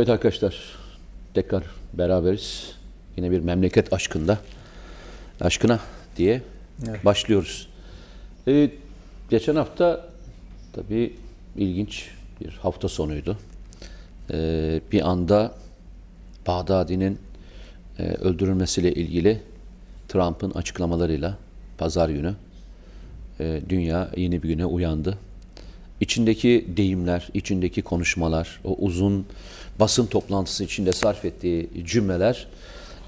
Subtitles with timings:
[0.00, 0.56] Evet arkadaşlar
[1.34, 1.62] tekrar
[1.94, 2.72] beraberiz.
[3.16, 4.38] Yine bir memleket aşkında
[5.40, 5.80] aşkına
[6.16, 6.42] diye
[6.88, 7.04] Evet.
[7.04, 7.68] başlıyoruz.
[8.48, 8.70] Ee,
[9.30, 10.08] geçen hafta
[10.72, 11.12] tabii
[11.56, 12.08] ilginç
[12.40, 13.38] bir hafta sonuydu.
[14.32, 15.54] Ee, bir anda
[16.46, 17.18] Bağdadi'nin
[17.98, 19.40] e, öldürülmesiyle ilgili
[20.08, 21.38] Trump'ın açıklamalarıyla
[21.78, 22.34] pazar günü
[23.40, 25.18] e, dünya yeni bir güne uyandı.
[26.00, 29.26] İçindeki deyimler, içindeki konuşmalar, o uzun
[29.80, 32.46] basın toplantısı içinde sarf ettiği cümleler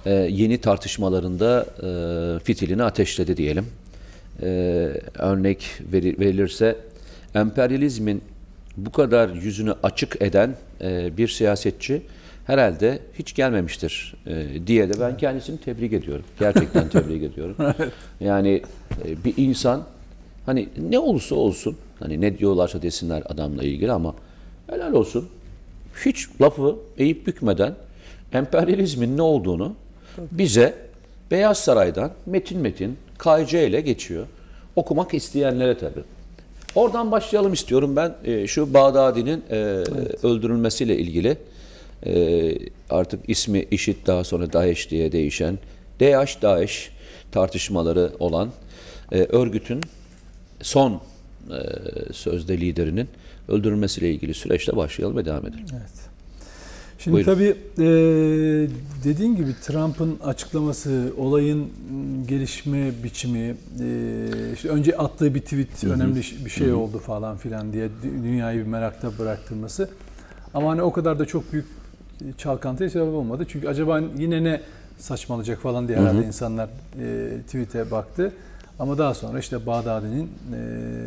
[0.07, 3.67] e, yeni tartışmalarında e, fitilini ateşledi diyelim.
[4.43, 4.47] E,
[5.19, 6.77] örnek veri- verilirse
[7.35, 8.23] emperyalizmin
[8.77, 12.03] bu kadar yüzünü açık eden e, bir siyasetçi
[12.47, 16.25] herhalde hiç gelmemiştir e, diye de ben kendisini tebrik ediyorum.
[16.41, 17.57] Gerçekten tebrik ediyorum.
[18.21, 18.63] Yani
[19.05, 19.83] e, bir insan
[20.47, 24.15] hani ne olursa olsun hani ne diyorlarsa desinler adamla ilgili ama
[24.71, 25.29] helal olsun
[26.05, 27.75] hiç lafı eğip bükmeden
[28.33, 29.75] emperyalizmin ne olduğunu
[30.19, 30.75] bize
[31.31, 34.27] Beyaz Saray'dan metin metin KC ile geçiyor.
[34.77, 36.03] Okumak isteyenlere tabii.
[36.75, 39.55] Oradan başlayalım istiyorum ben e, şu Bağdadi'nin e,
[40.23, 41.39] öldürülmesiyle ilgili
[42.07, 42.55] e,
[42.91, 45.59] artık ismi IŞİD daha sonra DAEŞ diye değişen
[46.01, 46.91] DH DAEŞ
[47.33, 48.51] tartışmaları olan
[49.13, 49.81] e, örgütün
[50.63, 51.03] son e,
[52.13, 53.09] sözde liderinin
[53.49, 55.65] öldürülmesiyle ilgili süreçte başlayalım ve devam edelim.
[55.73, 55.83] Evet.
[56.99, 57.33] Şimdi Buyurun.
[57.35, 57.87] tabii e,
[59.05, 61.69] dediğin gibi Trump'ın açıklaması, olayın
[62.29, 63.39] gelişme biçimi,
[63.81, 63.87] e,
[64.55, 68.61] işte önce attığı bir tweet önemli ş- bir şey oldu falan filan diye dü- dünyayı
[68.61, 69.89] bir merakta bıraktırması.
[70.55, 71.67] Ama hani o kadar da çok büyük
[72.39, 73.47] çalkantıya sebep olmadı.
[73.49, 74.61] Çünkü acaba yine ne
[74.99, 76.69] saçmalayacak falan diye herhalde insanlar
[77.01, 78.33] e, tweet'e baktı.
[78.79, 80.57] Ama daha sonra işte Bağdadi'nin e,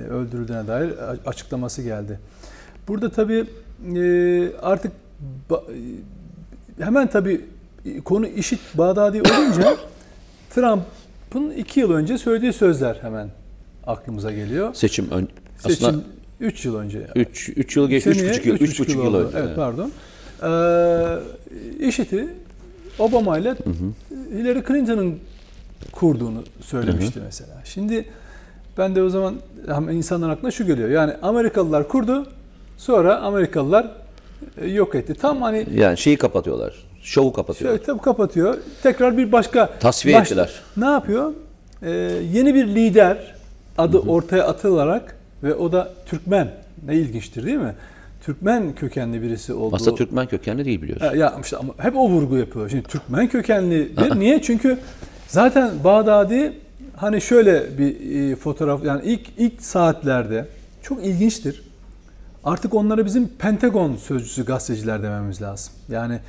[0.10, 0.92] öldürüldüğüne dair
[1.26, 2.20] açıklaması geldi.
[2.88, 3.46] Burada tabii
[3.96, 4.92] e, artık
[5.52, 5.56] e,
[6.84, 7.42] hemen tabii
[7.86, 9.78] e, konu işit Bağdadi olunca
[10.56, 13.30] Trump'ın iki yıl önce söylediği sözler hemen
[13.88, 14.74] aklımıza geliyor.
[14.74, 15.28] Seçim ön,
[15.58, 16.04] Seçim aslında
[16.40, 17.08] 3 yıl önce.
[17.16, 19.18] 3 3 yıl geçti, Seneye 3,5 yıl, üç 3,5 yıl, oldu.
[19.18, 19.38] önce.
[19.38, 19.92] Evet, pardon.
[20.44, 22.28] Ee, IŞİD'i
[23.00, 23.56] Obama ile
[24.32, 25.20] Hillary Clinton'ın
[25.92, 27.52] kurduğunu söylemişti mesela.
[27.66, 28.06] Şimdi
[28.78, 29.36] ben de o zaman
[29.68, 30.90] hem insanların aklına şu geliyor.
[30.90, 32.28] Yani Amerikalılar kurdu,
[32.78, 33.92] sonra Amerikalılar
[34.62, 35.14] e, yok etti.
[35.14, 36.74] Tam hani Yani şeyi kapatıyorlar.
[37.02, 37.78] Şovu kapatıyorlar.
[37.78, 38.58] şöyle tabii kapatıyor.
[38.84, 40.52] Tekrar bir başka Tasfiye baş- ettiler.
[40.78, 41.34] Ne yapıyor?
[41.84, 41.90] Ee,
[42.34, 43.36] yeni bir lider
[43.78, 46.52] adı ortaya atılarak ve o da Türkmen.
[46.86, 47.76] Ne ilginçtir değil mi?
[48.26, 49.76] Türkmen kökenli birisi olduğu.
[49.76, 51.16] Aslında Türkmen kökenli değil biliyorsun.
[51.18, 52.70] Ya işte ama hep o vurgu yapıyor.
[52.70, 54.42] Şimdi Türkmen kökenli niye?
[54.42, 54.78] Çünkü
[55.28, 56.54] zaten Bağdadi
[56.96, 60.46] hani şöyle bir e, fotoğraf yani ilk ilk saatlerde
[60.82, 61.62] çok ilginçtir.
[62.44, 65.74] Artık onlara bizim Pentagon sözcüsü gazeteciler dememiz lazım.
[65.90, 66.20] Yani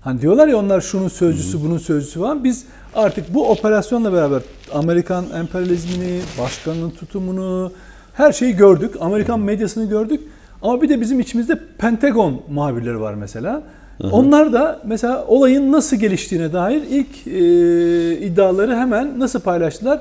[0.00, 2.44] hani diyorlar ya onlar şunun sözcüsü, bunun sözcüsü var.
[2.44, 2.64] Biz
[2.94, 4.42] artık bu operasyonla beraber
[4.72, 7.72] Amerikan emperyalizmini, başkanın tutumunu,
[8.14, 8.94] her şeyi gördük.
[9.00, 10.20] Amerikan medyasını gördük.
[10.62, 13.62] Ama bir de bizim içimizde Pentagon muhabirleri var mesela.
[14.04, 20.00] Onlar da mesela olayın nasıl geliştiğine dair ilk e, iddiaları hemen nasıl paylaştılar?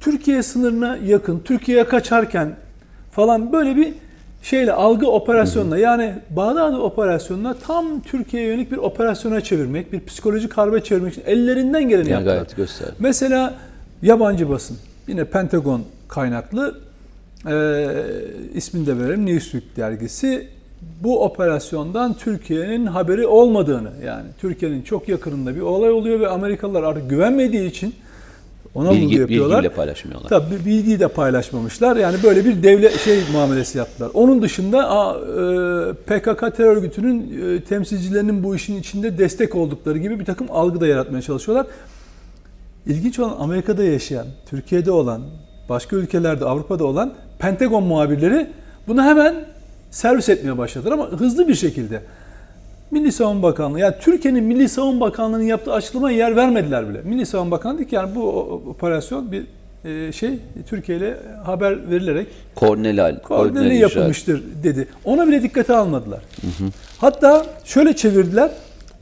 [0.00, 2.52] Türkiye sınırına yakın, Türkiye'ye kaçarken
[3.12, 3.94] falan böyle bir
[4.42, 10.84] şeyle algı operasyonla yani Bağdadi operasyonuna tam Türkiye'ye yönelik bir operasyona çevirmek, bir psikolojik harbe
[10.84, 12.56] çevirmek için ellerinden geleni Yani yaptılar.
[12.56, 12.88] göster.
[12.98, 13.54] Mesela
[14.02, 14.76] yabancı basın,
[15.08, 16.78] yine Pentagon kaynaklı
[17.46, 17.54] e,
[18.54, 20.48] ismini de verelim Newsweek dergisi
[21.02, 27.10] bu operasyondan Türkiye'nin haberi olmadığını yani Türkiye'nin çok yakınında bir olay oluyor ve Amerikalılar artık
[27.10, 27.94] güvenmediği için
[28.74, 29.56] ona Bilgi, yapıyorlar.
[29.58, 30.28] bilgiyle paylaşmıyorlar.
[30.28, 31.96] Tabii bilgiyi de paylaşmamışlar.
[31.96, 34.10] Yani böyle bir devlet şey muamelesi yaptılar.
[34.14, 40.24] Onun dışında e, PKK terör örgütünün e, temsilcilerinin bu işin içinde destek oldukları gibi bir
[40.24, 41.66] takım algı da yaratmaya çalışıyorlar.
[42.86, 45.22] İlginç olan Amerika'da yaşayan, Türkiye'de olan,
[45.68, 48.50] başka ülkelerde, Avrupa'da olan Pentagon muhabirleri
[48.88, 49.34] bunu hemen
[49.94, 52.00] servis etmeye başladılar ama hızlı bir şekilde.
[52.90, 57.00] Milli Savunma Bakanlığı, yani Türkiye'nin Milli Savunma Bakanlığı'nın yaptığı açıklamaya yer vermediler bile.
[57.04, 58.28] Milli Savunma Bakanlığı dedi ki yani bu
[58.70, 59.44] operasyon bir
[59.84, 60.38] e, şey
[60.68, 64.88] Türkiye ile haber verilerek Kornelal, koordineli yapılmıştır dedi.
[65.04, 66.20] Ona bile dikkate almadılar.
[66.98, 68.50] Hatta şöyle çevirdiler.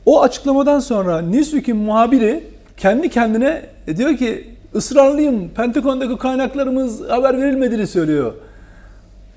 [0.05, 2.43] O açıklamadan sonra Newsweek'in muhabiri
[2.77, 5.49] kendi kendine e, diyor ki ısrarlıyım.
[5.49, 8.33] Pentagon'daki kaynaklarımız haber verilmediğini söylüyor.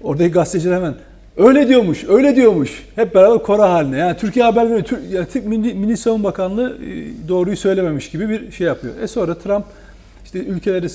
[0.02, 0.94] Oradaki gazeteciler hemen
[1.37, 2.85] öyle diyormuş, öyle diyormuş.
[2.97, 3.99] Hep beraber kora haline.
[3.99, 4.85] Yani Türkiye haber veriyor.
[4.85, 8.94] Tür- yani Türk Milli, Milli Savunma Bakanlığı e, doğruyu söylememiş gibi bir şey yapıyor.
[9.03, 9.65] E sonra Trump
[10.25, 10.87] işte ülkeleri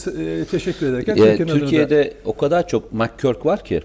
[0.41, 3.81] e, teşekkür ederken Ee, Türkiye'nin adına Türkiye'de o kadar çok McCurk var ki.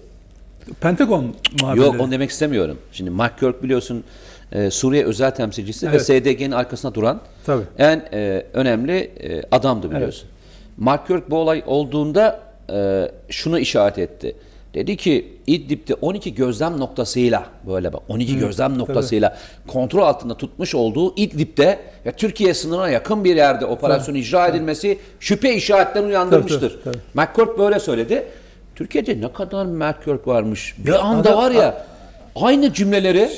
[0.80, 1.86] Pentagon muhabirleri.
[1.86, 2.78] Yok onu demek istemiyorum.
[2.92, 4.04] Şimdi McCurk biliyorsun
[4.52, 6.02] e, Suriye özel temsilcisi ve Evet.
[6.02, 7.62] SDG'nin arkasında duran Tabii.
[7.78, 10.28] en e, önemli e, adamdı biliyorsun.
[10.76, 12.40] Mark Kirk bu olay olduğunda
[12.72, 14.36] e, şunu işaret etti.
[14.76, 19.36] Dedi ki İdlib'de 12 gözlem noktasıyla böyle bak 12 gözlem noktasıyla
[19.66, 25.54] kontrol altında tutmuş olduğu İdlib'de ve Türkiye sınırına yakın bir yerde operasyon icra edilmesi şüphe
[25.54, 26.60] işaretlerini uyandırmıştır.
[26.84, 27.58] Tabii, tabii, tabii.
[27.58, 28.24] Böyle söyledi.
[28.74, 30.74] Türkiye'de ne kadar Kirk varmış.
[30.78, 31.86] Bir Ya anda adam- var ya
[32.34, 33.30] aynı cümleleri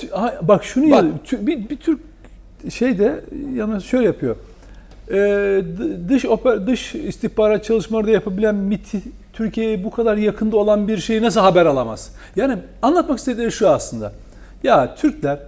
[0.43, 1.05] Bak şunu Bak.
[1.33, 2.01] ya, bir, bir Türk
[2.71, 3.21] şey de
[3.55, 4.37] yalnız şöyle yapıyor.
[5.11, 8.95] D- dış oper, dış istihbarat çalışmaları yapabilen MIT
[9.33, 12.13] Türkiye'ye bu kadar yakında olan bir şeyi nasıl haber alamaz?
[12.37, 14.13] Yani anlatmak istedikleri şu aslında.
[14.63, 15.39] Ya Türkler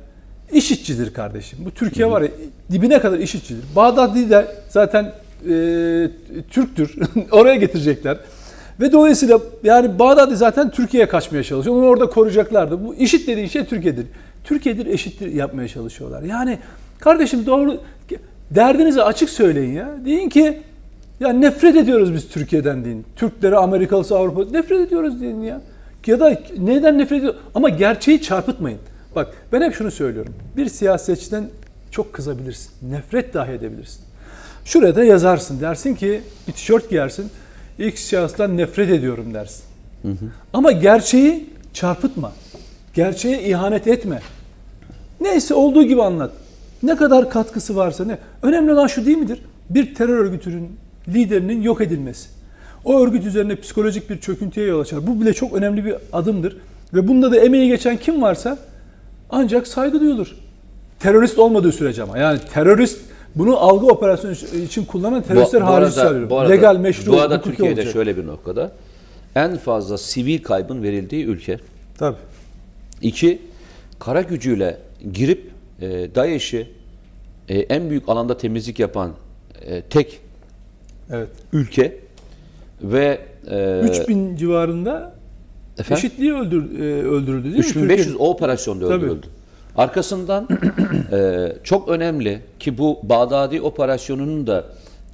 [0.52, 1.58] işitçidir kardeşim.
[1.64, 2.28] Bu Türkiye var ya
[2.70, 3.64] dibine kadar işitçidir.
[3.76, 5.52] Bağdadi de zaten e,
[6.50, 6.96] Türktür.
[7.30, 8.18] Oraya getirecekler.
[8.80, 11.76] Ve dolayısıyla yani Bağdadi zaten Türkiye'ye kaçmaya çalışıyor.
[11.76, 12.84] Onu orada koruyacaklardı.
[12.84, 14.06] Bu işit dediğin şey Türkiye'dir.
[14.44, 16.22] Türkiye'dir eşittir yapmaya çalışıyorlar.
[16.22, 16.58] Yani
[16.98, 17.80] kardeşim doğru
[18.50, 19.90] derdinizi açık söyleyin ya.
[20.04, 20.62] Deyin ki
[21.20, 23.06] ya nefret ediyoruz biz Türkiye'den deyin.
[23.16, 25.60] Türkleri, Amerikalısı, Avrupa nefret ediyoruz deyin ya.
[26.06, 27.34] Ya da neden nefret ediyor?
[27.54, 28.78] Ama gerçeği çarpıtmayın.
[29.16, 30.34] Bak ben hep şunu söylüyorum.
[30.56, 31.44] Bir siyasetçiden
[31.90, 32.70] çok kızabilirsin.
[32.90, 34.00] Nefret dahi edebilirsin.
[34.64, 35.60] Şuraya da yazarsın.
[35.60, 37.30] Dersin ki bir tişört giyersin.
[37.78, 39.64] X şahıstan nefret ediyorum dersin.
[40.52, 42.32] Ama gerçeği çarpıtma.
[42.94, 44.20] Gerçeğe ihanet etme.
[45.20, 46.30] Neyse olduğu gibi anlat.
[46.82, 48.18] Ne kadar katkısı varsa ne.
[48.42, 49.38] Önemli olan şu değil midir?
[49.70, 50.68] Bir terör örgütünün
[51.08, 52.28] liderinin yok edilmesi.
[52.84, 55.06] O örgüt üzerine psikolojik bir çöküntüye yol açar.
[55.06, 56.56] Bu bile çok önemli bir adımdır.
[56.94, 58.58] Ve bunda da emeği geçen kim varsa
[59.30, 60.36] ancak saygı duyulur.
[61.00, 62.18] Terörist olmadığı sürece ama.
[62.18, 63.00] Yani terörist
[63.34, 64.34] bunu algı operasyonu
[64.64, 66.30] için kullanan teröristler hariç söylüyorum.
[66.30, 67.92] bu arada- Legal, meşru, Bu arada Türkiye'de olacak.
[67.92, 68.72] şöyle bir noktada
[69.34, 71.58] en fazla sivil kaybın verildiği ülke.
[71.98, 72.16] Tabii.
[73.02, 73.42] İki,
[73.98, 74.78] kara gücüyle
[75.12, 75.49] girip
[75.80, 76.66] e, DAEŞ'i
[77.48, 79.12] e, en büyük alanda temizlik yapan
[79.62, 80.20] e, tek
[81.12, 81.28] Evet.
[81.52, 81.96] ülke
[82.82, 83.18] ve
[83.50, 85.14] e, 3000 civarında
[85.78, 86.04] efendim?
[86.06, 87.60] eşitliği öldür, e, öldürüldü değil mi?
[87.60, 89.04] 3500 Türkiye- o operasyonda Tabii.
[89.04, 89.26] öldürüldü.
[89.76, 90.48] Arkasından
[91.12, 94.64] e, çok önemli ki bu Bağdadi operasyonunun da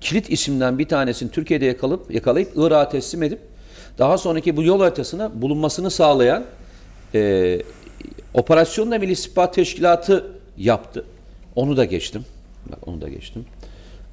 [0.01, 3.39] kilit isimden bir tanesini Türkiye'de yakalayıp, yakalayıp Irak'a teslim edip
[3.99, 6.45] daha sonraki bu yol haritasına bulunmasını sağlayan
[7.15, 7.59] e,
[8.35, 10.25] operasyonla Milli İstihbarat Teşkilatı
[10.59, 11.05] yaptı.
[11.57, 12.25] Onu da geçtim.
[12.71, 13.45] Bak, onu da geçtim.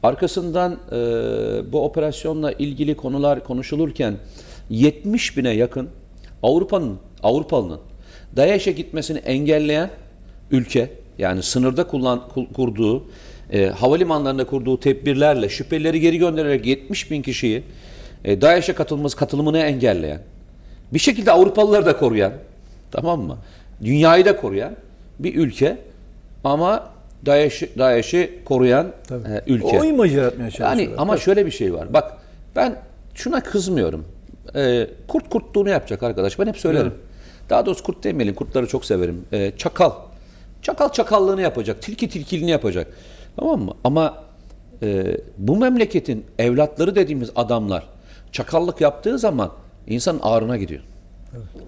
[0.03, 0.95] Arkasından e,
[1.71, 4.17] bu operasyonla ilgili konular konuşulurken
[4.69, 5.89] 70 bine yakın
[6.43, 7.79] Avrupa'nın Avrupalı'nın
[8.35, 9.89] DAEŞ'e gitmesini engelleyen
[10.51, 13.03] ülke yani sınırda kullan, kul- kurduğu
[13.51, 17.63] e, havalimanlarında kurduğu tedbirlerle şüphelileri geri göndererek 70 bin kişiyi
[18.25, 20.21] e, DAEŞ'e katılması katılımını engelleyen
[20.93, 22.33] bir şekilde Avrupalıları da koruyan
[22.91, 23.37] tamam mı?
[23.83, 24.75] Dünyayı da koruyan
[25.19, 25.77] bir ülke
[26.43, 26.89] ama
[27.25, 29.79] DAEŞ'i DAEŞ'i koruyan e, ülke.
[29.79, 30.77] O imajı yaratmaya çalışıyorlar.
[30.77, 31.93] Yani ama şöyle bir şey var.
[31.93, 32.17] Bak
[32.55, 32.75] ben
[33.13, 34.05] şuna kızmıyorum.
[34.55, 36.39] Ee, kurt kurtluğunu yapacak arkadaş.
[36.39, 36.93] Ben hep söylerim.
[37.49, 38.35] Daha doğrusu kurt demeyelim.
[38.35, 39.25] Kurtları çok severim.
[39.33, 39.91] Ee, çakal.
[40.61, 41.81] Çakal çakallığını yapacak.
[41.81, 42.87] Tilki tilkiliğini yapacak.
[43.35, 43.71] Tamam mı?
[43.83, 44.23] Ama
[44.81, 47.83] e, bu memleketin evlatları dediğimiz adamlar
[48.31, 49.51] çakallık yaptığı zaman
[49.87, 50.81] insanın ağrına gidiyor.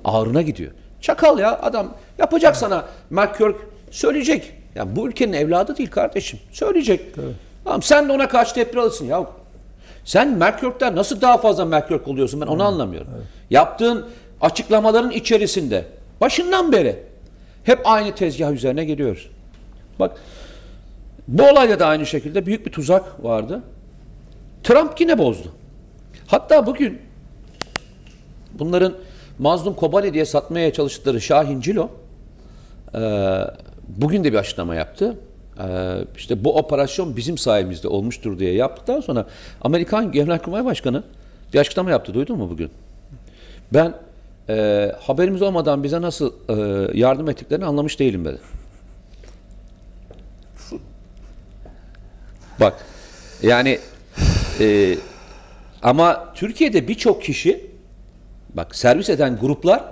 [0.05, 0.71] Ağrına gidiyor.
[1.01, 3.55] Çakal ya adam yapacak sana Mark Kirk
[3.91, 4.53] söyleyecek.
[4.75, 6.39] Ya bu ülkenin evladı değil kardeşim.
[6.51, 7.15] Söyleyecek.
[7.63, 9.25] Tamam sen de ona karşı tepki alırsın ya.
[10.05, 13.07] Sen Mark Kirk'ten nasıl daha fazla Mark Kirk oluyorsun ben onu anlamıyorum.
[13.49, 14.05] Yaptığın
[14.41, 15.85] açıklamaların içerisinde
[16.21, 17.03] başından beri
[17.63, 19.29] hep aynı tezgah üzerine geliyoruz.
[19.99, 20.17] Bak
[21.27, 23.61] bu olayda da aynı şekilde büyük bir tuzak vardı.
[24.63, 25.51] Trump yine bozdu.
[26.27, 27.01] Hatta bugün
[28.53, 28.93] bunların
[29.39, 31.89] Mazlum Kobani diye satmaya çalıştıkları Şahin Cilo
[32.93, 32.99] e,
[33.87, 35.17] bugün de bir açıklama yaptı.
[35.59, 39.25] E, işte bu operasyon bizim sayemizde olmuştur diye yaptıktan sonra
[39.61, 41.03] Amerikan Genelkurmay Başkanı
[41.53, 42.13] bir açıklama yaptı.
[42.13, 42.71] Duydun mu bugün?
[43.73, 43.93] Ben
[44.49, 46.53] e, haberimiz olmadan bize nasıl e,
[46.99, 48.39] yardım ettiklerini anlamış değilim dedi.
[52.59, 52.85] Bak
[53.43, 53.79] yani
[54.59, 54.97] e,
[55.83, 57.71] ama Türkiye'de birçok kişi
[58.53, 59.83] bak servis eden gruplar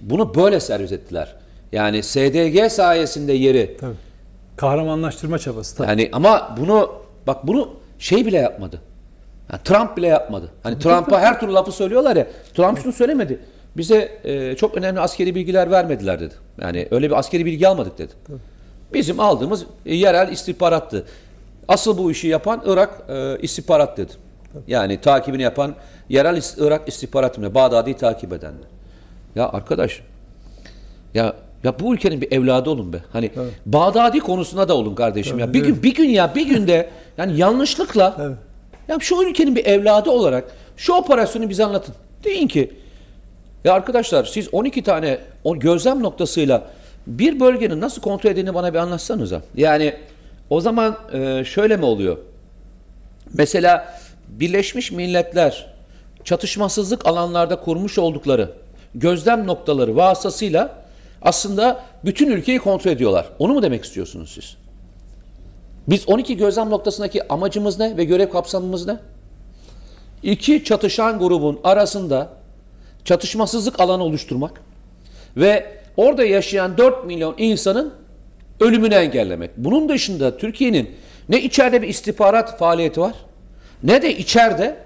[0.00, 1.34] bunu böyle servis ettiler.
[1.74, 3.94] Yani SDG sayesinde yeri Tabii.
[4.56, 5.76] Kahramanlaştırma çabası.
[5.76, 5.88] Tabii.
[5.88, 6.92] yani ama bunu
[7.26, 8.80] bak bunu şey bile yapmadı.
[9.52, 10.50] Yani Trump bile yapmadı.
[10.62, 12.26] Hani Trump'a her türlü lafı söylüyorlar ya.
[12.54, 13.40] Trump şunu söylemedi.
[13.76, 16.34] Bize e, çok önemli askeri bilgiler vermediler dedi.
[16.60, 18.12] Yani öyle bir askeri bilgi almadık dedi.
[18.94, 21.06] Bizim aldığımız e, yerel istihbarattı.
[21.68, 24.12] Asıl bu işi yapan Irak e, istihbarat dedi.
[24.66, 25.74] Yani takibini yapan
[26.08, 27.54] yerel Irak istihbaratı mı?
[27.54, 28.68] Bağdadi'yi takip edenler.
[29.34, 30.02] Ya arkadaş
[31.14, 32.96] ya Ya bu ülkenin bir evladı olun be.
[33.12, 33.30] Hani
[33.66, 35.52] Bağdadi konusunda da olun kardeşim ya.
[35.52, 38.36] Bir gün bir gün ya bir günde yani yanlışlıkla Evet.
[38.88, 40.44] ya şu ülkenin bir evladı olarak
[40.76, 41.94] şu operasyonu bize anlatın.
[42.24, 42.72] Deyin ki
[43.64, 46.62] ya arkadaşlar siz 12 tane o gözlem noktasıyla
[47.06, 49.42] bir bölgenin nasıl kontrol edildiğini bana bir anlatsanıza.
[49.56, 49.94] Yani
[50.50, 52.16] o zaman e, şöyle mi oluyor?
[53.34, 55.66] Mesela Birleşmiş Milletler
[56.24, 58.50] çatışmasızlık alanlarda kurmuş oldukları
[58.94, 60.83] gözlem noktaları vasıtasıyla
[61.24, 63.26] aslında bütün ülkeyi kontrol ediyorlar.
[63.38, 64.56] Onu mu demek istiyorsunuz siz?
[65.88, 68.96] Biz 12 gözlem noktasındaki amacımız ne ve görev kapsamımız ne?
[70.22, 72.28] İki çatışan grubun arasında
[73.04, 74.60] çatışmasızlık alanı oluşturmak
[75.36, 77.94] ve orada yaşayan 4 milyon insanın
[78.60, 79.50] ölümünü engellemek.
[79.56, 80.90] Bunun dışında Türkiye'nin
[81.28, 83.14] ne içeride bir istihbarat faaliyeti var
[83.82, 84.76] ne de içeride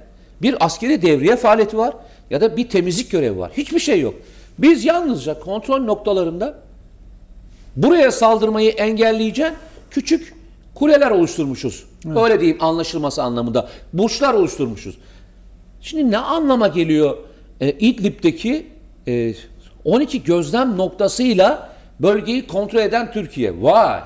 [0.42, 1.95] bir askeri devriye faaliyeti var
[2.30, 3.50] ya da bir temizlik görevi var.
[3.57, 4.14] Hiçbir şey yok.
[4.59, 6.55] Biz yalnızca kontrol noktalarında
[7.77, 9.53] buraya saldırmayı engelleyecek
[9.91, 10.35] küçük
[10.75, 11.85] kuleler oluşturmuşuz.
[12.17, 13.69] Öyle diyeyim anlaşılması anlamında.
[13.93, 14.99] Burçlar oluşturmuşuz.
[15.81, 17.17] Şimdi ne anlama geliyor
[17.61, 18.67] e, İdlib'deki
[19.09, 19.35] e,
[19.85, 21.69] 12 gözlem noktasıyla
[22.00, 23.62] bölgeyi kontrol eden Türkiye?
[23.62, 24.00] Vay!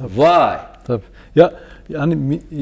[0.00, 0.58] Vay!
[0.86, 1.02] Tabii.
[1.36, 1.54] Ya
[1.88, 2.56] yani e,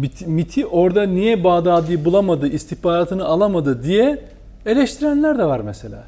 [0.00, 4.24] MIT, MIT'i orada niye Bağdadi bulamadı, istihbaratını alamadı diye
[4.66, 6.04] eleştirenler de var mesela.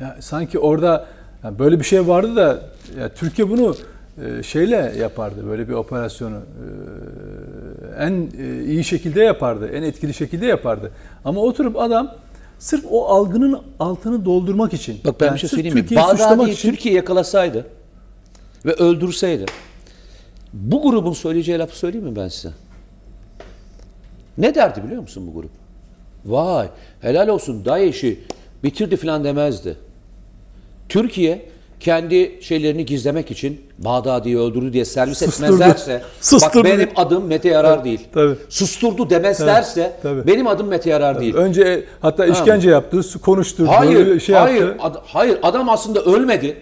[0.00, 1.06] Ya sanki orada
[1.44, 2.60] ya böyle bir şey vardı da
[3.00, 3.76] ya Türkiye bunu
[4.24, 5.46] e, şeyle yapardı.
[5.46, 10.90] Böyle bir operasyonu e, en e, iyi şekilde yapardı, en etkili şekilde yapardı.
[11.24, 12.14] Ama oturup adam
[12.58, 15.96] sırf o algının altını doldurmak için Bak ben yani bir şey söyleyeyim mi?
[15.96, 17.66] Bağdadi'yi için Türkiye yakalasaydı
[18.64, 19.46] ve öldürseydi
[20.52, 22.50] bu grubun söyleyeceği lafı söyleyeyim mi ben size?
[24.38, 25.50] Ne derdi biliyor musun bu grup?
[26.26, 26.66] Vay
[27.00, 28.20] helal olsun DAEŞ'i
[28.64, 29.76] bitirdi falan demezdi.
[30.88, 31.42] Türkiye
[31.80, 35.44] kendi şeylerini gizlemek için Bağdadi'yi öldürdü diye servis Susturdu.
[35.54, 36.64] etmezlerse Susturdu.
[36.68, 38.00] bak benim adım Mete Yarar değil.
[38.14, 38.34] tabii.
[38.48, 40.26] Susturdu demezlerse tabii.
[40.26, 41.34] benim adım Mete Yarar değil.
[41.34, 44.84] önce hatta işkence yaptı, su- konuşturdu, Hayır, şey hayır, yaptı.
[44.84, 45.38] ad- hayır.
[45.42, 46.56] Adam aslında ölmedi.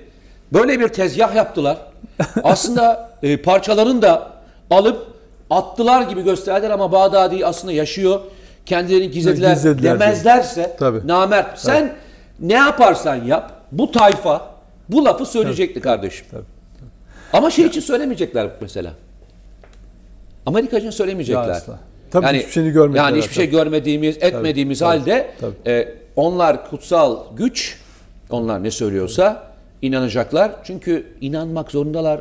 [0.53, 1.77] Böyle bir tezgah yaptılar.
[2.45, 4.33] aslında e, parçalarını da
[4.71, 5.07] alıp
[5.51, 8.21] attılar gibi gösterdiler ama Bağdadi aslında yaşıyor.
[8.69, 11.01] Kendilerini gizlediler, Gizlediler demezlerse Tabii.
[11.09, 11.59] namert.
[11.59, 11.95] Sen
[12.41, 14.55] ne yaparsan yap bu tayfa
[14.89, 16.27] bu lafı söyleyecekti kardeşim.
[17.33, 18.93] Ama şey için söylemeyecekler mesela.
[20.47, 21.45] Amerika için söylemeyecekler.
[21.49, 21.79] Ya asla.
[22.11, 23.57] Tabii hiçbir şeyini görmediler Yani hiçbir şey tabii.
[23.57, 25.55] görmediğimiz, etmediğimiz halde tabii.
[25.67, 27.79] e, onlar kutsal güç,
[28.31, 29.48] onlar ne söylüyorsa
[29.83, 30.53] inanacaklar.
[30.65, 32.21] Çünkü inanmak zorundalar.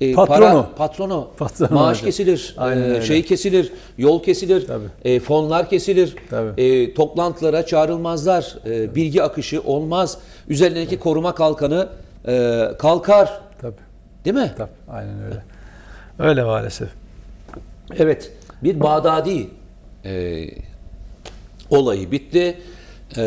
[0.00, 0.38] E, Patronu.
[0.38, 1.28] Para, patronu.
[1.36, 2.04] Patronu maaş olacak.
[2.04, 3.02] kesilir, Aynen e, öyle.
[3.02, 4.84] şey kesilir, yol kesilir, Tabii.
[5.04, 6.62] e, fonlar kesilir, Tabii.
[6.62, 10.18] e, toplantılara çağrılmazlar, e, bilgi akışı olmaz,
[10.48, 11.88] üzerindeki koruma kalkanı
[12.28, 13.40] e, kalkar.
[13.60, 13.74] Tabii,
[14.24, 14.52] Değil mi?
[14.58, 14.70] tabii.
[14.90, 15.42] Aynen öyle.
[16.18, 16.88] Öyle maalesef.
[17.98, 18.32] Evet,
[18.62, 19.46] bir Bağdadi
[20.04, 20.44] e,
[21.70, 22.58] olayı bitti.
[23.16, 23.24] E,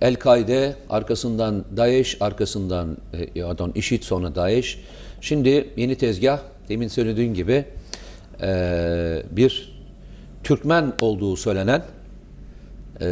[0.00, 2.96] El-Kaide, arkasından DAEŞ, arkasından
[3.34, 4.78] e, pardon, IŞİD sonra DAEŞ.
[5.20, 7.64] Şimdi yeni tezgah, demin söylediğim gibi
[8.42, 9.72] e, bir
[10.44, 11.82] Türkmen olduğu söylenen
[13.00, 13.06] e,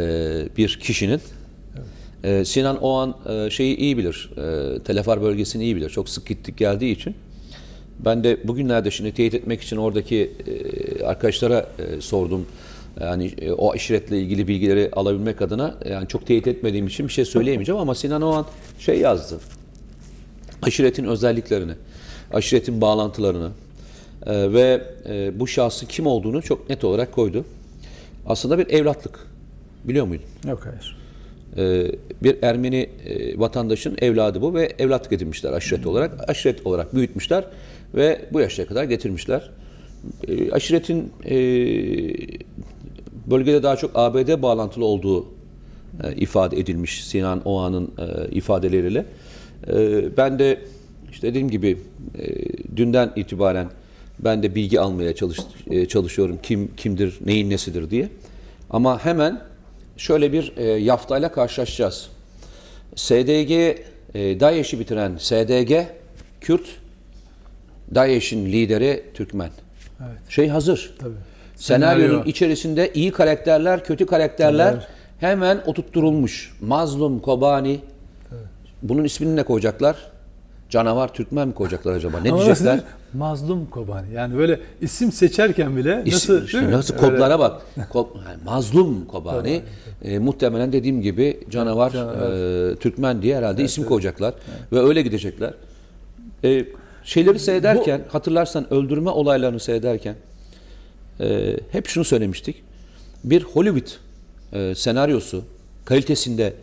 [0.57, 1.21] bir kişinin
[2.23, 5.89] e, Sinan Oğan e, şeyi iyi bilir, e, Telefar bölgesini iyi bilir.
[5.89, 7.15] Çok sık gittik geldiği için.
[8.05, 12.45] Ben de bugünlerde şimdi teyit etmek için oradaki e, arkadaşlara e, sordum.
[12.99, 17.25] Yani e, o aşiretle ilgili bilgileri alabilmek adına yani çok teyit etmediğim için bir şey
[17.25, 18.45] söyleyemeyeceğim ama Sinan Oğan
[18.79, 19.39] şey yazdı.
[20.61, 21.73] Aşiretin özelliklerini,
[22.33, 23.49] aşiretin bağlantılarını
[24.25, 27.45] e, ve e, bu şahsın kim olduğunu çok net olarak koydu.
[28.25, 29.19] Aslında bir evlatlık.
[29.83, 30.25] Biliyor muydun?
[30.47, 31.01] Yok hayır.
[31.57, 31.91] Ee,
[32.23, 36.29] bir Ermeni e, vatandaşın evladı bu ve evlatlık edinmişler aşiret olarak.
[36.29, 37.45] Aşiret olarak büyütmüşler
[37.95, 39.49] ve bu yaşa kadar getirmişler.
[40.27, 41.35] Ee, aşiretin e,
[43.31, 45.25] bölgede daha çok ABD bağlantılı olduğu
[46.03, 49.05] e, ifade edilmiş Sinan Oğan'ın e, ifadeleriyle.
[49.67, 50.59] E, ben de
[51.11, 51.77] işte dediğim gibi
[52.19, 52.27] e,
[52.77, 53.69] dünden itibaren
[54.19, 55.37] ben de bilgi almaya çalış,
[55.69, 56.39] e, çalışıyorum.
[56.43, 58.09] Kim kimdir, neyin nesidir diye.
[58.69, 59.41] Ama hemen
[59.97, 62.09] şöyle bir e, yaftayla karşılaşacağız.
[62.95, 65.73] SDG, e, DAEŞ'i bitiren SDG,
[66.41, 66.65] Kürt,
[67.95, 69.49] DAEŞ'in lideri Türkmen.
[69.99, 70.17] Evet.
[70.29, 70.93] Şey hazır.
[70.99, 71.30] Tabii.
[71.65, 72.29] Senaryonun Senaryo.
[72.29, 74.87] içerisinde iyi karakterler, kötü karakterler Evet.
[75.19, 76.53] hemen oturtturulmuş.
[76.61, 77.79] Mazlum, Kobani.
[78.83, 79.95] Bunun ismini ne koyacaklar?
[80.69, 82.17] Canavar Türkmen mi koyacaklar acaba?
[82.19, 82.75] Ne diyecekler?
[82.75, 84.13] nasıl- Mazlum Kobani.
[84.13, 86.73] Yani böyle isim seçerken bile İsim, nasıl işte değil mi?
[86.77, 87.61] nasıl kodlara bak.
[87.93, 89.61] Ko- yani mazlum Kobani.
[90.03, 94.33] E, muhtemelen dediğim gibi canavar, e, Türkmen diye herhalde isim koyacaklar
[94.71, 95.53] ve öyle gidecekler.
[96.43, 96.65] E,
[97.03, 100.15] şeyleri seyrederken hatırlarsan öldürme olaylarını seyrederken
[101.21, 102.63] e, hep şunu söylemiştik.
[103.23, 103.89] Bir Hollywood
[104.53, 105.43] e, senaryosu
[105.85, 106.53] kalitesinde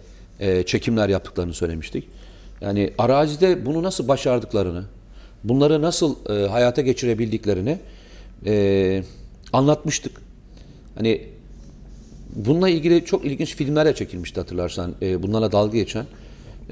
[0.40, 2.08] e, çekimler yaptıklarını söylemiştik.
[2.60, 4.84] Yani arazide bunu nasıl başardıklarını,
[5.44, 7.78] bunları nasıl e, hayata geçirebildiklerini
[8.46, 9.02] e,
[9.52, 10.20] anlatmıştık.
[10.94, 11.26] Hani
[12.36, 14.94] bununla ilgili çok ilginç filmler de çekilmişti hatırlarsan.
[15.02, 16.06] E, bunlarla dalga geçen.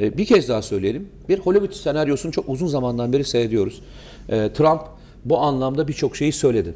[0.00, 1.08] E, bir kez daha söyleyelim.
[1.28, 3.80] Bir Hollywood senaryosunu çok uzun zamandan beri seyrediyoruz.
[4.28, 4.80] E, Trump
[5.24, 6.74] bu anlamda birçok şeyi söyledi.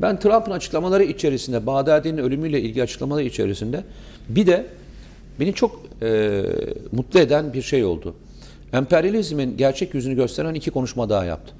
[0.00, 3.84] Ben Trump'ın açıklamaları içerisinde, Bağdadi'nin ölümüyle ilgili açıklamaları içerisinde
[4.28, 4.66] bir de
[5.40, 6.42] beni çok e,
[6.92, 8.14] mutlu eden bir şey oldu.
[8.72, 11.52] Emperyalizmin gerçek yüzünü gösteren iki konuşma daha yaptı.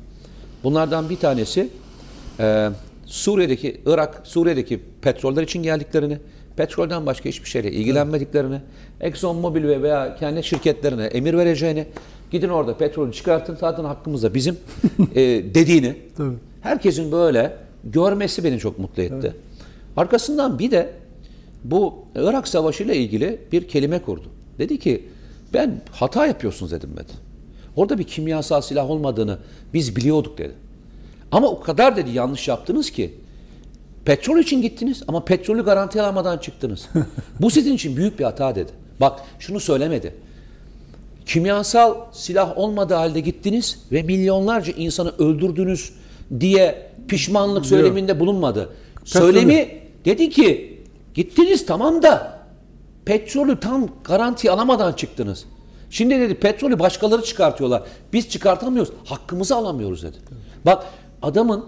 [0.65, 1.69] Bunlardan bir tanesi
[2.41, 2.69] e,
[3.07, 6.19] Suriye'deki, Irak, Suriye'deki petroller için geldiklerini,
[6.57, 8.61] petrolden başka hiçbir şeyle ilgilenmediklerini,
[9.01, 11.87] Exxon Mobil ve veya kendi şirketlerine emir vereceğini,
[12.31, 14.57] gidin orada petrolü çıkartın zaten hakkımızda bizim
[15.15, 15.21] e,
[15.55, 16.37] dediğini, Tabii.
[16.61, 19.35] herkesin böyle görmesi beni çok mutlu etti.
[19.97, 20.93] Arkasından bir de
[21.65, 24.27] bu Irak Savaşı ile ilgili bir kelime kurdu.
[24.59, 25.09] Dedi ki
[25.55, 27.05] ben hata yapıyorsunuz dedim ben.
[27.77, 29.39] Orada bir kimyasal silah olmadığını
[29.75, 30.53] biz biliyorduk dedi.
[31.33, 33.15] Ama o kadar dedi yanlış yaptınız ki
[34.05, 36.89] petrol için gittiniz ama petrolü garanti alamadan çıktınız.
[37.41, 38.73] Bu sizin için büyük bir hata dedi.
[39.01, 40.15] Bak şunu söylemedi.
[41.27, 45.93] Kimyasal silah olmadığı halde gittiniz ve milyonlarca insanı öldürdünüz
[46.41, 48.69] diye pişmanlık söyleminde bulunmadı.
[49.05, 49.69] Söylemi
[50.05, 50.81] dedi ki
[51.15, 52.39] gittiniz tamam da
[53.05, 55.45] petrolü tam garanti alamadan çıktınız.
[55.91, 57.83] Şimdi dedi petrolü başkaları çıkartıyorlar.
[58.13, 58.93] Biz çıkartamıyoruz.
[59.05, 60.17] Hakkımızı alamıyoruz dedi.
[60.67, 60.85] Bak
[61.23, 61.65] adamın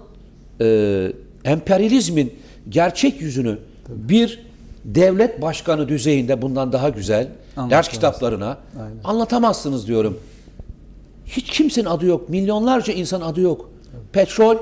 [0.60, 1.12] e,
[1.44, 2.34] emperyalizmin
[2.68, 4.48] gerçek yüzünü bir
[4.84, 7.28] devlet başkanı düzeyinde bundan daha güzel
[7.70, 9.00] ders kitaplarına Aynen.
[9.04, 10.18] anlatamazsınız diyorum.
[11.26, 12.28] Hiç kimsenin adı yok.
[12.28, 13.70] Milyonlarca insan adı yok.
[14.12, 14.56] Petrol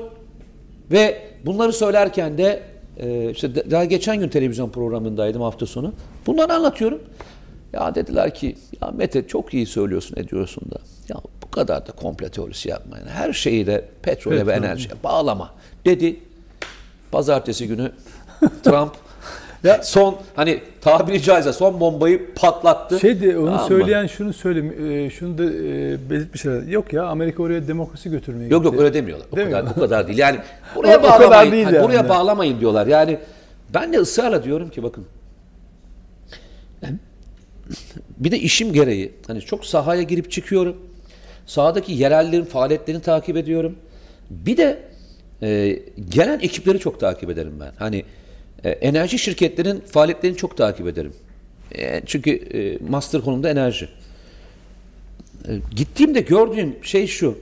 [0.91, 2.63] ve bunları söylerken de
[2.97, 5.93] e, işte daha geçen gün televizyon programındaydım hafta sonu.
[6.27, 7.01] Bunları anlatıyorum.
[7.73, 12.29] Ya dediler ki ya Mete çok iyi söylüyorsun ediyorsun da ya bu kadar da komple
[12.29, 13.07] teorisi yapmayın.
[13.07, 14.63] Her şeyi de petrole ve Petrol.
[14.63, 15.53] enerjiye bağlama
[15.85, 16.19] dedi.
[17.11, 17.91] Pazartesi günü
[18.63, 18.91] Trump
[19.63, 22.99] Ya- son hani tabiri caizse son bombayı patlattı.
[22.99, 23.67] Şey de onu Tamam mı?
[23.67, 24.59] söyleyen şunu söyle
[25.05, 26.61] e, şunu da e, belirtmişler.
[26.61, 28.83] Yok ya Amerika oraya demokrasi götürmeye Yok yok gitti.
[28.83, 29.27] öyle demiyorlar.
[29.31, 29.69] O Değil kadar mi?
[29.75, 30.19] bu kadar değil.
[30.19, 30.39] Yani
[30.75, 31.51] buraya O- o kadar bağlamayın.
[31.51, 31.85] değil hani yani.
[31.85, 32.87] Buraya bağlamayın diyorlar.
[32.87, 33.17] Yani
[33.73, 35.05] ben de ısrarla diyorum ki bakın.
[36.83, 36.99] ben-
[38.17, 40.77] bir de işim gereği hani çok sahaya girip çıkıyorum.
[41.45, 43.75] Sahadaki yerellerin faaliyetlerini takip ediyorum.
[44.29, 44.79] Bir de
[45.41, 47.71] e, gelen ekipleri çok takip ederim ben.
[47.79, 48.03] Hani
[48.63, 51.13] e, enerji şirketlerinin faaliyetlerini çok takip ederim.
[51.75, 53.89] E, çünkü e, master konumda enerji.
[55.75, 57.37] Gittiğimde gördüğüm şey şu.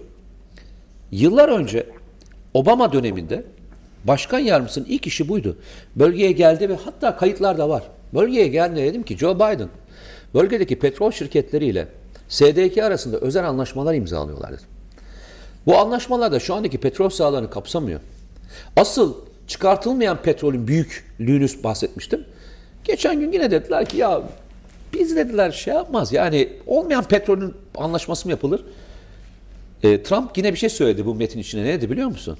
[1.12, 1.88] Yıllar önce
[2.54, 3.44] Obama döneminde
[4.04, 5.58] başkan yardımcısının ilk işi buydu.
[5.96, 7.84] Bölgeye geldi ve hatta kayıtlar da var.
[8.14, 9.70] Bölgeye geldi dedim ki Joe Biden
[10.34, 11.88] bölgedeki petrol şirketleriyle
[12.30, 14.66] SDK arasında özel anlaşmalar imzalıyorlar dedim.
[15.66, 18.00] Bu anlaşmalar da şu andaki petrol sahalarını kapsamıyor.
[18.78, 19.16] Asıl
[19.48, 22.26] çıkartılmayan petrolün büyüklüğünü bahsetmiştim.
[22.84, 24.22] Geçen gün yine dediler ki ya
[24.94, 28.64] biz dediler şey yapmaz yani olmayan petrolün anlaşması mı yapılır?
[29.84, 31.64] E, Trump yine bir şey söyledi bu metin içine.
[31.64, 32.38] Ne dedi biliyor musun?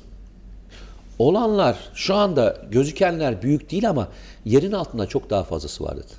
[1.20, 4.08] Olanlar şu anda gözükenler büyük değil ama
[4.46, 6.12] yerin altında çok daha fazlası var dedi.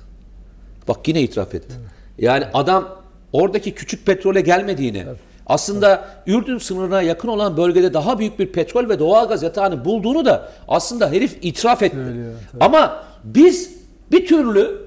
[0.87, 1.75] Bak yine itiraf etti.
[2.19, 3.01] Yani adam
[3.33, 5.05] oradaki küçük petrole gelmediğini,
[5.47, 10.49] aslında Ürdün sınırına yakın olan bölgede daha büyük bir petrol ve doğalgaz yatağını bulduğunu da
[10.67, 11.95] aslında herif itiraf etti.
[11.95, 12.63] Söylüyor, tabii.
[12.63, 13.71] Ama biz
[14.11, 14.81] bir türlü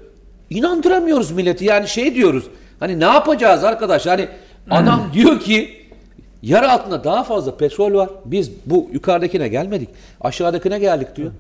[0.50, 1.64] inandıramıyoruz milleti.
[1.64, 2.44] Yani şey diyoruz.
[2.80, 4.06] Hani ne yapacağız arkadaş?
[4.06, 4.28] Hani
[4.70, 5.86] adam diyor ki
[6.42, 8.10] yer altında daha fazla petrol var.
[8.24, 9.88] Biz bu yukarıdakine gelmedik.
[10.20, 11.30] Aşağıdakine geldik diyor.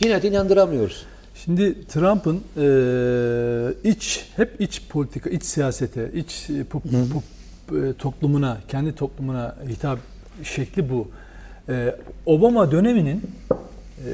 [0.00, 1.06] Yine de inandıramıyoruz.
[1.44, 7.33] Şimdi Trump'ın e, iç hep iç politika, iç siyasete, iç e, pop- pop- e,
[7.98, 9.98] toplumuna, kendi toplumuna hitap
[10.42, 11.08] şekli bu.
[11.68, 11.94] E,
[12.26, 13.22] Obama döneminin
[13.98, 14.10] e,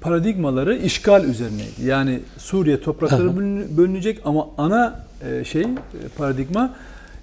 [0.00, 1.84] paradigmaları işgal üzerineydi.
[1.84, 5.66] Yani Suriye toprakları bölün- bölünecek ama ana e, şey e,
[6.18, 6.74] paradigma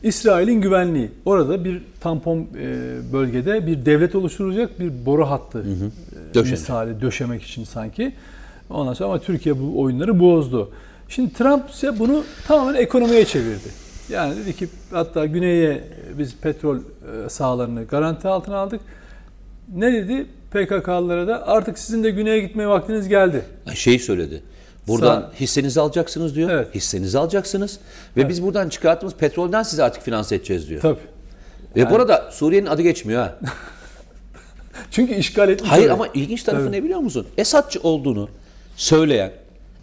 [0.03, 1.11] İsrail'in güvenliği.
[1.25, 2.45] Orada bir tampon e,
[3.13, 6.51] bölgede bir devlet oluşturulacak bir boru hattı e, Döşenecek.
[6.59, 8.13] misali döşemek için sanki.
[8.69, 10.71] Ondan sonra ama Türkiye bu oyunları bozdu.
[11.09, 13.82] Şimdi Trump ise bunu tamamen ekonomiye çevirdi.
[14.13, 15.83] Yani dedi ki hatta güneye
[16.17, 18.81] biz petrol e, sahalarını garanti altına aldık.
[19.75, 23.45] ne dedi PKK'lılara da artık sizin de güneye gitmeye vaktiniz geldi.
[23.73, 24.43] Şeyi söyledi.
[24.87, 26.49] Buradan Sağ- hissenizi alacaksınız diyor.
[26.49, 26.75] Evet.
[26.75, 27.79] Hissenizi alacaksınız
[28.17, 30.81] ve biz buradan çıkarttığımız petrolden sizi artık finanse edeceğiz diyor.
[30.81, 30.99] Tabii.
[31.75, 33.39] Ve burada Suriye'nin adı geçmiyor ha.
[34.91, 35.71] Çünkü işgal etmiş.
[35.71, 35.93] Hayır orayı.
[35.93, 36.77] ama ilginç tarafı Tabii.
[36.77, 37.27] ne biliyor musun?
[37.37, 38.29] Esadçı olduğunu
[38.75, 39.31] söyleyen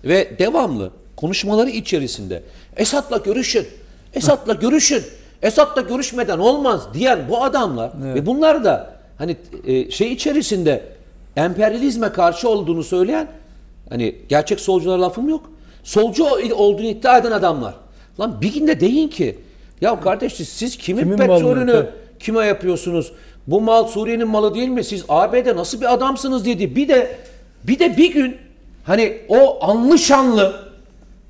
[0.05, 2.43] ve devamlı konuşmaları içerisinde
[2.77, 3.67] Esad'la görüşün,
[4.15, 5.03] Esad'la görüşün,
[5.43, 10.83] Esad'la görüşmeden olmaz diyen bu adamlar ve bunlar da hani e, şey içerisinde
[11.37, 13.29] emperyalizme karşı olduğunu söyleyen
[13.89, 15.51] hani gerçek solculara lafım yok.
[15.85, 17.75] Solcu olduğunu iddia eden adamlar.
[18.21, 19.39] Lan bir günde deyin ki
[19.81, 21.87] ya kardeş siz kimin, Kimin petrolünü malını?
[22.19, 23.13] kime yapıyorsunuz?
[23.47, 24.85] Bu mal Suriye'nin malı değil mi?
[24.85, 26.77] Siz ABD nasıl bir adamsınız dedi.
[26.77, 27.17] Bir de
[27.65, 28.37] bir de bir gün
[28.85, 30.70] hani o anlı şanlı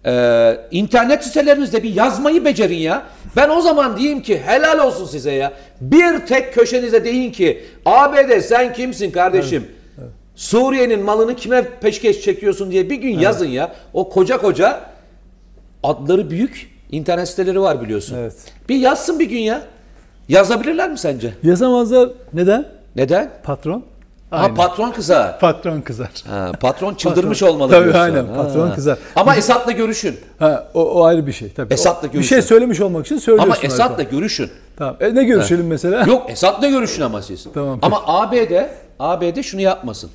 [0.06, 3.02] e, internet sitelerinizde bir yazmayı becerin ya.
[3.36, 5.52] Ben o zaman diyeyim ki helal olsun size ya.
[5.80, 9.66] Bir tek köşenize deyin ki ABD sen kimsin kardeşim?
[10.34, 13.72] Suriye'nin malını kime peşkeş çekiyorsun diye bir gün yazın ya.
[13.92, 14.80] O koca koca
[15.82, 18.16] adları büyük internet siteleri var biliyorsun.
[18.18, 18.34] Evet.
[18.68, 19.62] Bir yazsın bir gün ya.
[20.28, 21.34] Yazabilirler mi sence?
[21.42, 22.08] Yazamazlar.
[22.32, 22.68] Neden?
[22.96, 23.30] Neden?
[23.42, 23.84] Patron.
[24.30, 24.54] Ha Aynen.
[24.54, 25.40] patron kızar.
[25.40, 26.10] Patron kızar.
[26.28, 27.54] Ha, patron çıldırmış Patron.
[27.54, 28.00] olmalı Tabii, diyorsun.
[28.00, 28.98] aynen, patron kızar.
[29.16, 30.16] Ama Esad'la görüşün.
[30.38, 31.74] Ha, o, o ayrı bir şey tabii.
[31.74, 32.28] Esad'la O- Bir görüşün.
[32.28, 33.52] şey söylemiş olmak için söylüyorsun.
[33.78, 34.08] Ama abi.
[34.10, 34.50] görüşün.
[34.76, 34.96] Tamam.
[35.00, 36.04] E, ne görüşelim mesela?
[36.04, 37.46] Yok Esad'la görüşün ama siz.
[37.54, 38.52] Tamam, ama ABD
[38.98, 40.10] ABD şunu yapmasın.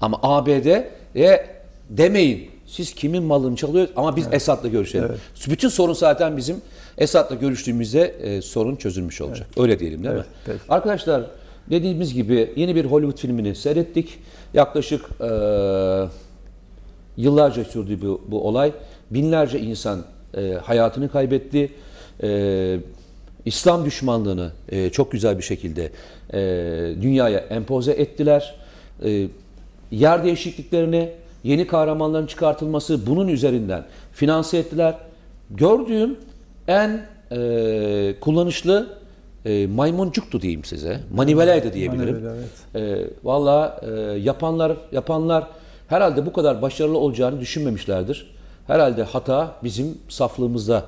[0.00, 1.46] Ama ABD'ye
[1.90, 2.50] demeyin.
[2.66, 5.08] Siz kimin malını çalıyor ama biz Esad'la görüşelim.
[5.48, 6.56] Bütün sorun zaten bizim
[6.98, 9.46] Esad'la görüştüğümüzde e, sorun çözülmüş olacak.
[9.56, 10.24] Öyle diyelim değil mi?
[10.46, 10.58] peki.
[10.68, 11.22] Arkadaşlar
[11.70, 14.18] dediğimiz gibi yeni bir Hollywood filmini seyrettik.
[14.54, 15.28] Yaklaşık e,
[17.16, 18.72] yıllarca sürdü bu, bu olay.
[19.10, 20.04] Binlerce insan
[20.36, 21.72] e, hayatını kaybetti.
[22.22, 22.78] E,
[23.44, 25.90] İslam düşmanlığını e, çok güzel bir şekilde
[26.32, 26.38] e,
[27.02, 28.54] dünyaya empoze ettiler.
[29.04, 29.26] E,
[29.90, 31.10] yer değişikliklerini,
[31.44, 34.94] yeni kahramanların çıkartılması bunun üzerinden finanse ettiler.
[35.50, 36.16] Gördüğüm
[36.68, 38.98] en e, kullanışlı
[39.44, 41.00] e, maymuncuktu diyeyim size.
[41.14, 42.14] Manivelaydı diyebilirim.
[42.14, 42.36] Manivela,
[42.74, 43.00] evet.
[43.04, 45.46] E, Valla e, yapanlar yapanlar
[45.88, 48.34] herhalde bu kadar başarılı olacağını düşünmemişlerdir.
[48.66, 50.84] Herhalde hata bizim saflığımızda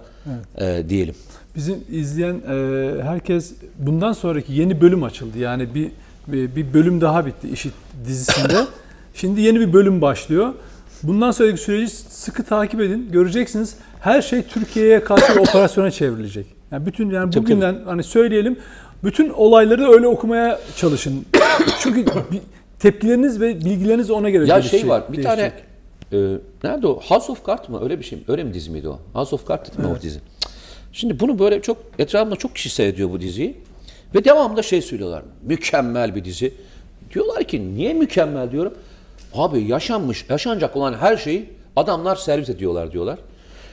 [0.58, 1.14] e, diyelim.
[1.56, 5.38] Bizim izleyen e, herkes bundan sonraki yeni bölüm açıldı.
[5.38, 5.90] Yani bir
[6.28, 7.72] bir, bölüm daha bitti İşit
[8.06, 8.66] dizisinde.
[9.14, 10.52] Şimdi yeni bir bölüm başlıyor.
[11.02, 13.08] Bundan sonraki süreci sıkı takip edin.
[13.12, 16.55] Göreceksiniz her şey Türkiye'ye karşı operasyona çevrilecek.
[16.72, 18.58] Yani bütün yani Tabii, bugünden hani söyleyelim
[19.04, 21.26] bütün olayları öyle okumaya çalışın.
[21.80, 22.04] Çünkü
[22.78, 25.52] tepkileriniz ve bilgileriniz ona göre Ya gelişecek, şey var bir tane
[26.12, 26.42] değişecek.
[26.64, 27.00] e, nerede o?
[27.00, 27.80] House of Cards mı?
[27.82, 28.24] Öyle bir şey mi?
[28.28, 28.98] Öyle mi dizi miydi o?
[29.12, 30.20] House of Cards mi o dizi?
[30.92, 33.56] Şimdi bunu böyle çok etrafımda çok kişi seyrediyor bu diziyi.
[34.14, 35.22] Ve devamında şey söylüyorlar.
[35.42, 36.54] Mükemmel bir dizi.
[37.14, 38.74] Diyorlar ki niye mükemmel diyorum.
[39.34, 43.18] Abi yaşanmış, yaşanacak olan her şeyi adamlar servis ediyorlar diyorlar.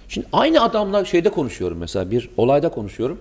[0.10, 3.20] Şimdi aynı adamla şeyde konuşuyorum mesela bir olayda konuşuyorum.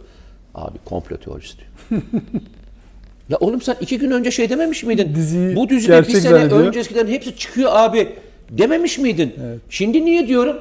[0.55, 2.03] Abi komplo teorisi diyor.
[3.29, 5.15] Ya oğlum sen iki gün önce şey dememiş miydin?
[5.15, 6.61] Diziyi Bu dizide bir sene zannediyor.
[6.61, 8.09] öncekilerin hepsi çıkıyor abi
[8.51, 9.35] dememiş miydin?
[9.71, 10.57] Şimdi niye diyorum?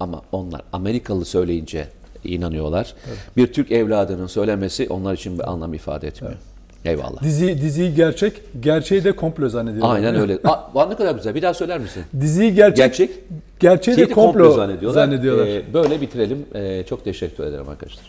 [0.00, 1.88] Ama onlar Amerikalı söyleyince
[2.24, 2.94] inanıyorlar.
[3.36, 6.34] Bir Türk evladının söylemesi onlar için bir anlam ifade etmiyor.
[6.86, 7.22] Eyvallah.
[7.22, 9.94] Dizi, diziyi gerçek, gerçeği de komplo zannediyorlar.
[9.96, 10.38] Aynen öyle.
[10.44, 11.34] Aa, ne kadar güzel.
[11.34, 12.02] Bir daha söyler misin?
[12.20, 13.10] Diziyi gerçek, Gerçek.
[13.60, 15.00] gerçeği de de komplo, zannediyorlar.
[15.06, 15.46] zannediyorlar.
[15.46, 16.46] Ee, böyle bitirelim.
[16.54, 18.04] Ee, çok teşekkür ederim arkadaşlar.